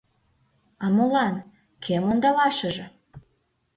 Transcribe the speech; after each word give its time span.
А 0.83 0.85
молан, 0.95 1.35
кӧм 1.83 2.03
ондалашыже? 2.11 2.85